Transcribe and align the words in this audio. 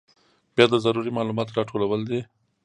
بیا 0.55 0.65
د 0.71 0.75
ضروري 0.85 1.11
معلوماتو 1.17 1.55
راټولول 1.57 2.01
دي. 2.09 2.19